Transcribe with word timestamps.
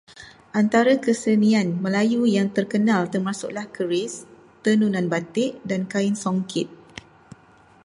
Antara 0.61 0.93
kesenian 1.05 1.69
Melayu 1.83 2.21
yang 2.37 2.49
terkenal 2.57 3.01
termasuklah 3.13 3.65
keris, 3.75 4.13
tenunan 4.65 5.05
batik 5.13 5.51
dan 5.69 5.81
kain 5.93 6.15
songket. 6.23 6.67